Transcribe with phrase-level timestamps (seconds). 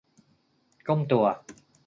[0.87, 1.25] ก้มตัว